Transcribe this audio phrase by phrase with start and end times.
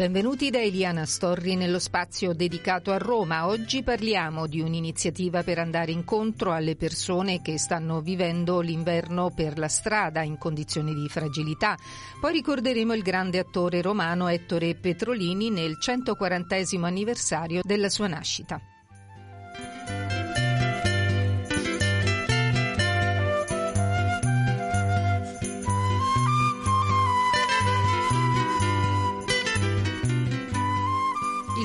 [0.00, 3.46] Benvenuti da Eliana Storri nello spazio dedicato a Roma.
[3.46, 9.68] Oggi parliamo di un'iniziativa per andare incontro alle persone che stanno vivendo l'inverno per la
[9.68, 11.76] strada in condizioni di fragilità.
[12.18, 18.69] Poi ricorderemo il grande attore romano Ettore Petrolini nel 140 anniversario della sua nascita.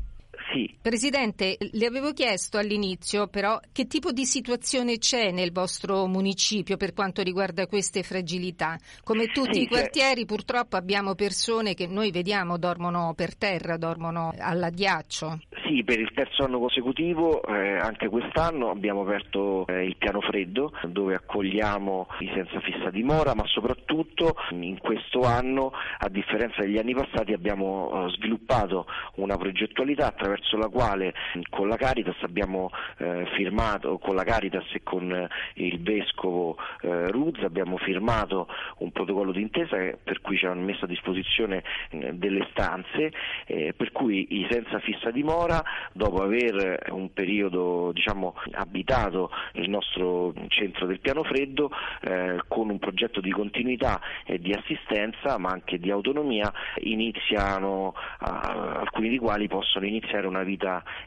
[0.82, 6.94] Presidente, le avevo chiesto all'inizio però che tipo di situazione c'è nel vostro municipio per
[6.94, 8.78] quanto riguarda queste fragilità.
[9.04, 14.34] Come tutti Sì, i quartieri purtroppo abbiamo persone che noi vediamo dormono per terra, dormono
[14.40, 15.40] all'addiaccio.
[15.66, 20.72] Sì, per il terzo anno consecutivo, eh, anche quest'anno abbiamo aperto eh, il piano freddo
[20.88, 26.96] dove accogliamo i senza fissa dimora, ma soprattutto in questo anno, a differenza degli anni
[26.96, 28.86] passati, abbiamo eh, sviluppato
[29.16, 31.14] una progettualità attraverso la quale
[31.50, 37.10] con la Caritas abbiamo eh, firmato, con la Caritas e con eh, il Vescovo eh,
[37.12, 42.48] Ruz abbiamo firmato un protocollo d'intesa per cui ci hanno messo a disposizione eh, delle
[42.52, 43.12] stanze
[43.46, 45.64] eh, per cui i senza fissa dimora
[45.94, 52.80] dopo aver un periodo diciamo, abitato il nostro centro del piano freddo eh, con un
[52.80, 56.52] progetto di continuità e di assistenza ma anche di autonomia
[56.82, 60.59] iniziano alcuni di quali possono iniziare una vita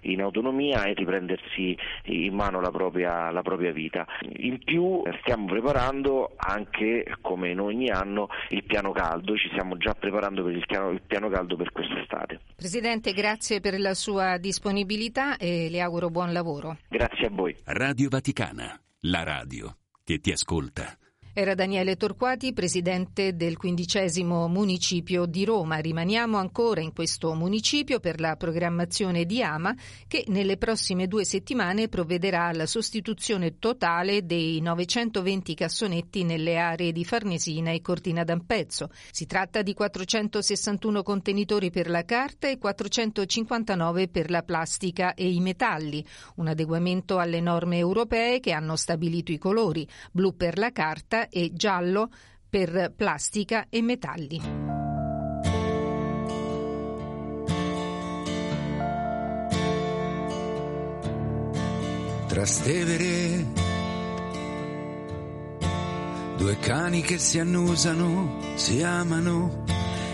[0.03, 4.07] in autonomia e riprendersi in mano la propria, la propria vita.
[4.37, 9.95] In più stiamo preparando anche come in ogni anno il piano caldo, ci stiamo già
[9.95, 12.41] preparando per il piano, il piano caldo per quest'estate.
[12.57, 16.79] Presidente, grazie per la sua disponibilità e le auguro buon lavoro.
[16.89, 17.57] Grazie a voi.
[17.65, 20.97] Radio Vaticana, la radio che ti ascolta.
[21.35, 25.79] Era Daniele Torquati, presidente del quindicesimo municipio di Roma.
[25.79, 29.75] Rimaniamo ancora in questo municipio per la programmazione di Ama
[30.07, 37.03] che nelle prossime due settimane provvederà alla sostituzione totale dei 920 cassonetti nelle aree di
[37.03, 38.91] Farnesina e Cortina d'Ampezzo.
[39.11, 45.41] Si tratta di 461 contenitori per la carta e 459 per la plastica e i
[45.41, 46.05] metalli,
[46.37, 51.53] un adeguamento alle norme europee che hanno stabilito i colori, blu per la carta e
[51.55, 52.11] giallo
[52.49, 54.41] per plastica e metalli.
[62.27, 63.47] Trastevere,
[66.37, 69.65] due cani che si annusano, si amano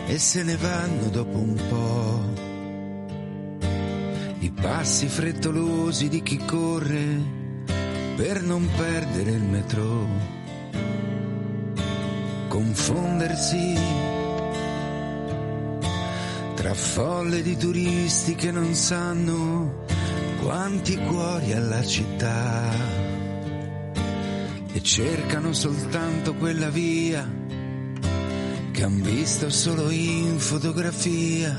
[0.06, 2.46] e se ne vanno dopo un po'.
[4.40, 7.36] I passi frettolosi di chi corre
[8.16, 10.37] per non perdere il metro
[12.48, 13.74] confondersi
[16.54, 19.84] tra folle di turisti che non sanno
[20.40, 22.70] quanti cuori alla città
[24.72, 27.28] e cercano soltanto quella via
[28.72, 31.56] che han visto solo in fotografia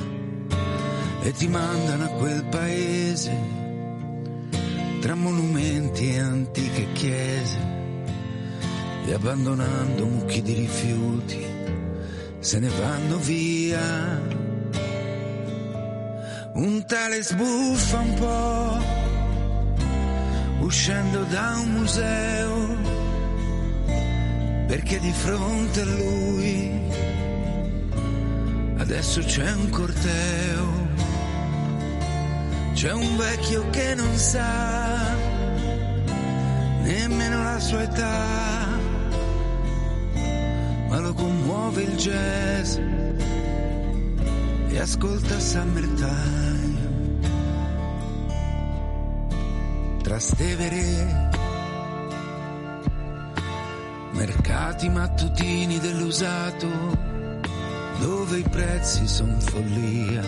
[1.21, 3.37] e ti mandano a quel paese
[5.01, 7.68] tra monumenti e antiche chiese
[9.09, 11.43] e abbandonando mucchi di rifiuti
[12.37, 14.21] se ne vanno via.
[16.53, 18.77] Un tale sbuffa un po'
[20.63, 22.77] uscendo da un museo
[24.67, 26.79] perché di fronte a lui
[28.77, 30.87] adesso c'è un corteo.
[32.73, 35.15] C'è un vecchio che non sa
[36.83, 38.58] nemmeno la sua età
[40.89, 42.77] ma lo commuove il jazz
[44.69, 46.77] e ascolta Summertime.
[50.01, 51.29] Trastevere,
[54.13, 56.67] mercati mattutini dell'usato,
[57.99, 60.23] dove i prezzi sono follia,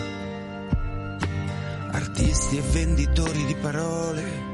[1.91, 4.49] artisti e venditori di parole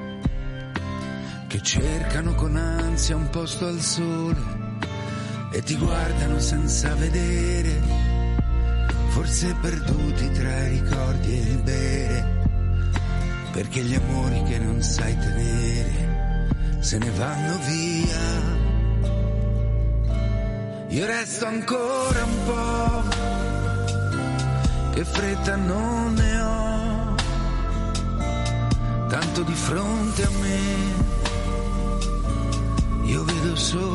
[1.47, 4.56] che cercano con ansia un posto al sole
[5.57, 7.81] e ti guardano senza vedere,
[9.07, 12.45] forse perduti tra i ricordi e il bere,
[13.53, 18.65] perché gli amori che non sai tenere se ne vanno via.
[20.89, 23.03] Io resto ancora un po',
[24.93, 27.15] che fretta non ne ho,
[29.09, 31.05] tanto di fronte a me,
[33.05, 33.86] io vedo solo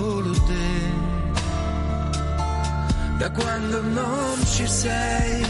[3.22, 5.46] da quando non ci sei,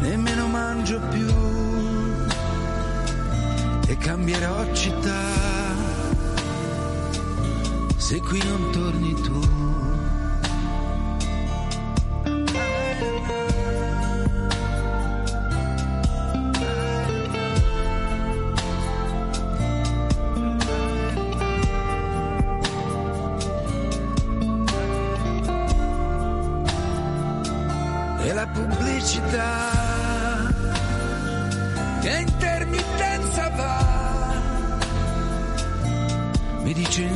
[0.00, 1.32] nemmeno mangio più
[3.86, 5.22] e cambierò città
[7.98, 9.91] se qui non torni tu.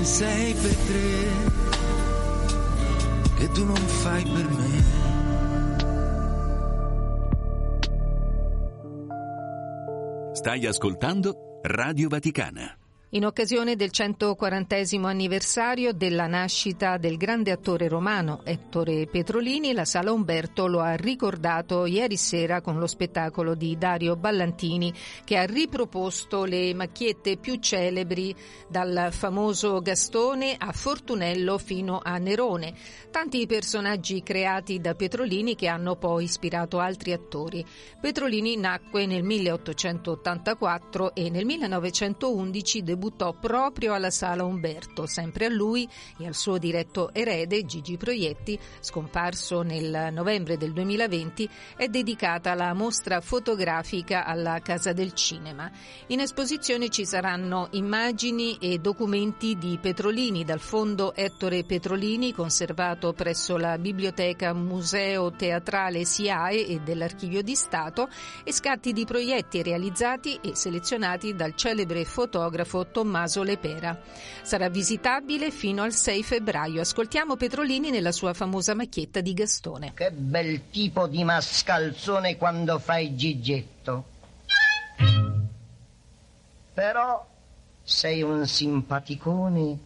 [0.07, 1.65] Sei per tre
[3.37, 4.85] che tu non fai per me.
[10.33, 12.86] Stai ascoltando Radio Vaticana.
[13.11, 20.11] In occasione del 140 anniversario della nascita del grande attore romano Ettore Petrolini, la Sala
[20.11, 24.93] Umberto lo ha ricordato ieri sera con lo spettacolo di Dario Ballantini
[25.25, 28.35] che ha riproposto le macchiette più celebri
[28.69, 32.75] dal famoso Gastone a Fortunello fino a Nerone,
[33.13, 37.65] tanti personaggi creati da Petrolini che hanno poi ispirato altri attori.
[38.01, 45.07] Petrolini nacque nel 1884 e nel 1911 debuttò proprio alla Sala Umberto.
[45.07, 45.89] Sempre a lui
[46.19, 52.73] e al suo diretto erede Gigi Proietti, scomparso nel novembre del 2020, è dedicata la
[52.73, 55.71] mostra fotografica alla Casa del Cinema.
[56.09, 63.59] In esposizione ci saranno immagini e documenti di Petrolini dal fondo Ettore Petrolini conservato presso
[63.59, 68.09] la Biblioteca Museo Teatrale SIAE e dell'Archivio di Stato
[68.43, 74.01] e scatti di proietti realizzati e selezionati dal celebre fotografo Tommaso Lepera.
[74.43, 76.81] Sarà visitabile fino al 6 febbraio.
[76.81, 79.93] Ascoltiamo Petrolini nella sua famosa macchietta di Gastone.
[79.95, 84.05] Che bel tipo di mascalzone quando fai gigetto.
[86.73, 87.27] Però
[87.83, 89.79] sei un simpaticone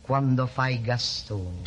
[0.00, 1.62] quando fai Gastone.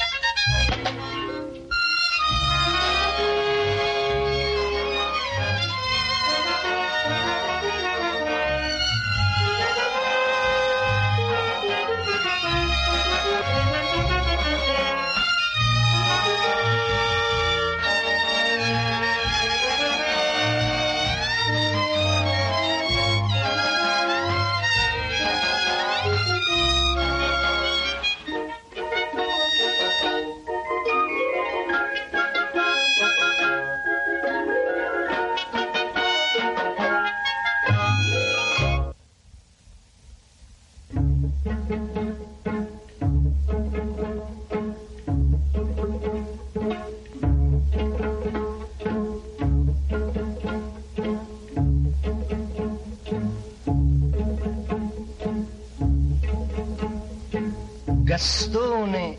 [58.17, 59.15] Gastone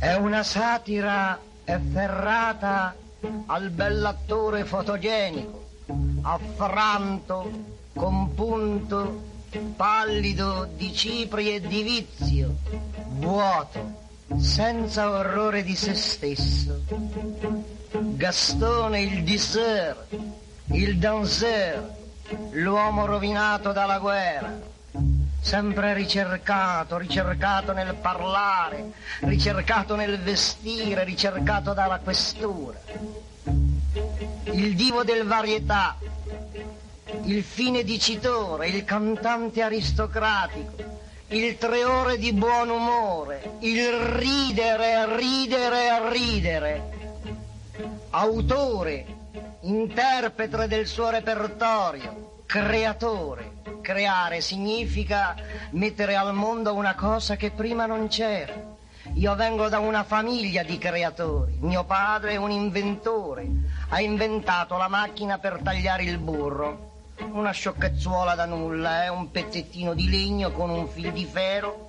[0.00, 2.92] è una satira efferrata
[3.46, 5.68] al bell'attore fotogenico,
[6.22, 7.48] affranto,
[7.94, 9.22] compunto,
[9.76, 12.56] pallido di cipri e di vizio,
[13.10, 13.94] vuoto,
[14.40, 16.80] senza orrore di se stesso.
[17.92, 20.04] Gastone il disseur,
[20.72, 21.88] il danseur,
[22.50, 24.58] l'uomo rovinato dalla guerra,
[25.40, 32.78] sempre ricercato, ricercato nel parlare, ricercato nel vestire, ricercato dalla questura.
[34.44, 35.96] Il divo del varietà,
[37.24, 40.96] il fine dicitore, il cantante aristocratico,
[41.28, 46.82] il treore di buon umore, il ridere, ridere, ridere,
[48.10, 49.06] autore,
[49.60, 55.34] interprete del suo repertorio, creatore creare significa
[55.70, 58.76] mettere al mondo una cosa che prima non c'era.
[59.14, 61.56] Io vengo da una famiglia di creatori.
[61.60, 63.46] Mio padre è un inventore.
[63.88, 66.86] Ha inventato la macchina per tagliare il burro.
[67.32, 71.86] Una sciocchezzuola da nulla, è un pezzettino di legno con un fil di ferro.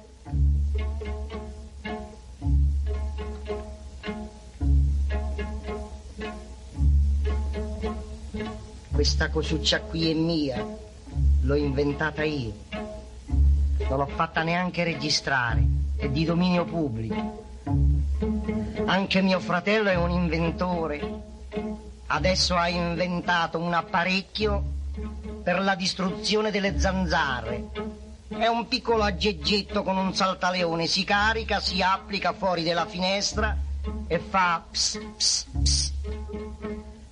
[8.92, 10.88] Questa cosuccia qui è mia
[11.42, 12.54] l'ho inventata io.
[12.72, 15.64] Non l'ho fatta neanche registrare,
[15.96, 17.48] è di dominio pubblico.
[18.86, 21.28] Anche mio fratello è un inventore.
[22.08, 24.64] Adesso ha inventato un apparecchio
[25.44, 27.70] per la distruzione delle zanzare.
[28.28, 33.56] È un piccolo aggeggetto con un saltaleone, si carica, si applica fuori dalla finestra
[34.08, 35.94] e fa ps, ps, ps.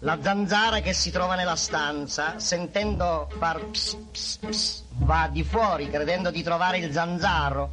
[0.08, 5.90] La zanzara che si trova nella stanza, sentendo far ps, ps, ps, va di fuori
[5.90, 7.70] credendo di trovare il zanzaro,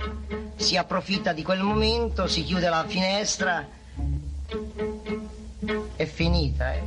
[0.57, 3.65] si approfitta di quel momento, si chiude la finestra.
[5.95, 6.83] È finita, eh?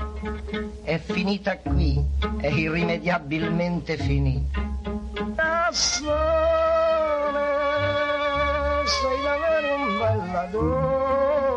[0.83, 2.03] È finita qui,
[2.41, 4.59] è irrimediabilmente finita.
[5.33, 6.11] Tassone,
[8.83, 11.47] sei davvero un belladona.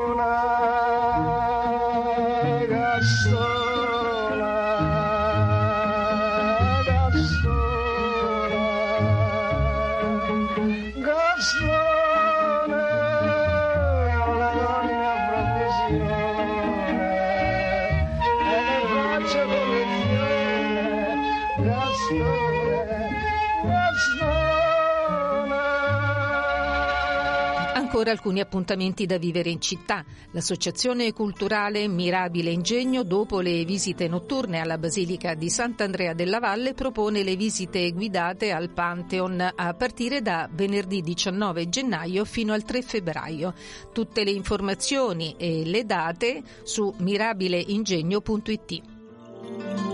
[28.00, 30.02] Ancora alcuni appuntamenti da vivere in città.
[30.30, 37.23] L'associazione culturale Mirabile Ingegno, dopo le visite notturne alla Basilica di Sant'Andrea della Valle, propone
[37.23, 43.52] le visite guidate al Pantheon a partire da venerdì 19 gennaio fino al 3 febbraio.
[43.92, 49.89] Tutte le informazioni e le date su mirabileingegno.it.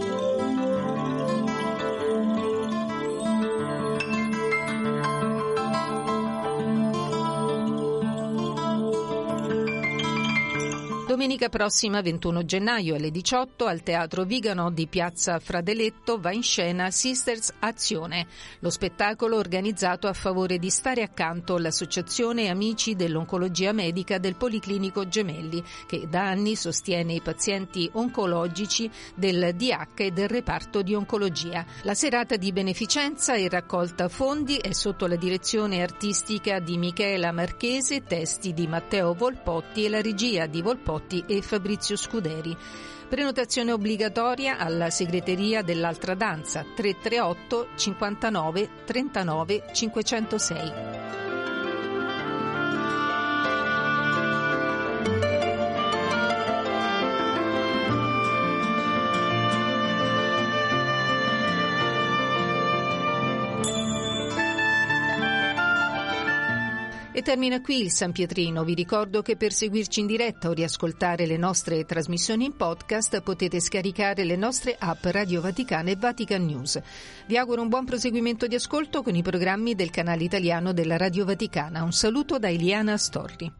[11.36, 16.90] Domenica prossima, 21 gennaio alle 18, al Teatro Vigano di Piazza Fradeletto va in scena
[16.90, 18.26] Sisters Azione,
[18.60, 25.62] lo spettacolo organizzato a favore di Stare Accanto, l'associazione Amici dell'Oncologia Medica del Policlinico Gemelli,
[25.86, 31.66] che da anni sostiene i pazienti oncologici del DH e del reparto di oncologia.
[31.82, 38.04] La serata di beneficenza e raccolta fondi è sotto la direzione artistica di Michela Marchese,
[38.04, 42.56] testi di Matteo Volpotti e la regia di Volpotti e Fabrizio Scuderi.
[43.08, 51.25] Prenotazione obbligatoria alla segreteria dell'altra danza 338 59 39 506.
[67.16, 68.62] E termina qui il San Pietrino.
[68.62, 73.58] Vi ricordo che per seguirci in diretta o riascoltare le nostre trasmissioni in podcast potete
[73.58, 76.78] scaricare le nostre app Radio Vaticana e Vatican News.
[77.26, 81.24] Vi auguro un buon proseguimento di ascolto con i programmi del canale italiano della Radio
[81.24, 81.84] Vaticana.
[81.84, 83.50] Un saluto da Eliana Storri.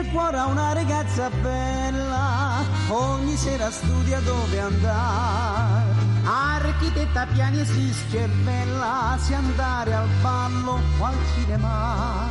[0.00, 6.08] Nel cuore ha una ragazza bella, ogni sera studia dove andare.
[6.24, 12.28] Architetta piani e si scervella, se andare al ballo o al cinema.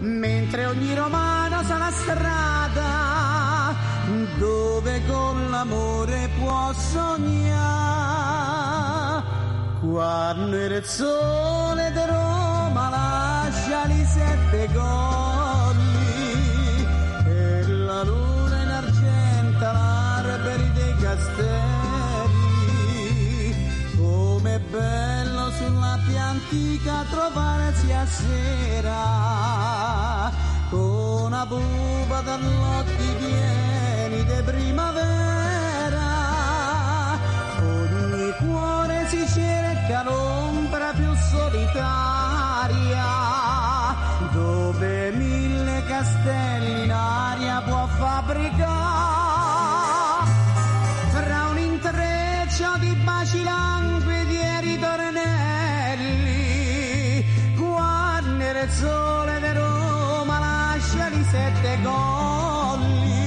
[0.00, 3.74] Mentre ogni romano sa la strada,
[4.38, 7.78] dove con l'amore può sognare.
[9.80, 14.99] Quando il sole di Roma, lasciali sette gol
[24.70, 29.00] bello sulla più antica trovarsi a sera.
[30.70, 36.08] Con una buba dall'occhi pieni di primavera.
[37.60, 43.08] Ogni cuore si cerca l'ombra più solitaria
[44.32, 48.69] dove mille castelli in aria può fabbricare
[58.80, 63.18] sole di Roma lasciali sette colli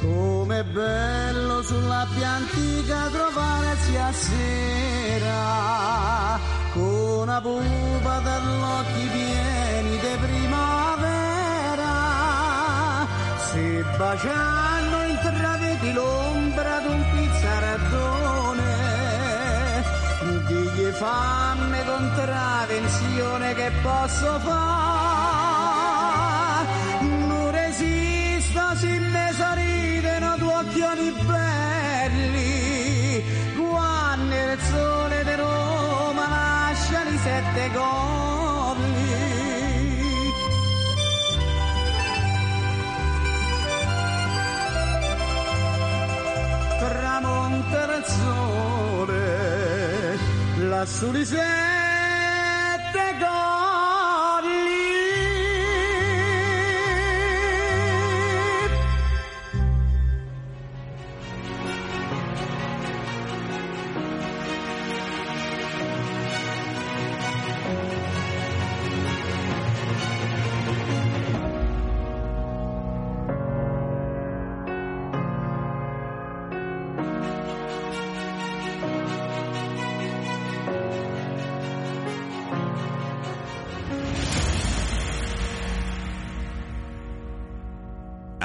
[0.00, 5.36] Com'è bello sulla più antica trovarsi a sera
[6.74, 6.82] con
[7.22, 9.57] una pupa dall'occhi pieni
[13.98, 18.76] si baciano intravedi l'ombra d'un pizzaradone
[20.46, 25.46] digli fammi contravenzione che posso fare
[27.00, 32.44] non resisto se ne sorridono due occhioni belli.
[33.56, 38.37] Quando il sole di Roma lasciali sette golli
[50.86, 51.77] sole